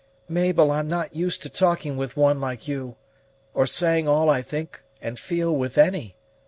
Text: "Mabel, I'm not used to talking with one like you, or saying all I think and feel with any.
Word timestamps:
"Mabel, 0.27 0.71
I'm 0.71 0.87
not 0.87 1.15
used 1.15 1.43
to 1.43 1.49
talking 1.49 1.95
with 1.95 2.17
one 2.17 2.41
like 2.41 2.67
you, 2.67 2.95
or 3.53 3.67
saying 3.67 4.07
all 4.07 4.31
I 4.31 4.41
think 4.41 4.81
and 4.99 5.19
feel 5.19 5.55
with 5.55 5.77
any. 5.77 6.15